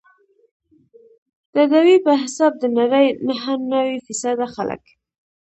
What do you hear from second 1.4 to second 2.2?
ددوی په